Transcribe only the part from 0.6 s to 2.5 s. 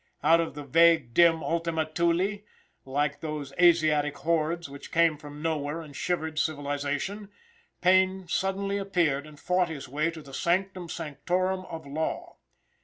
vague, dim ultima thule,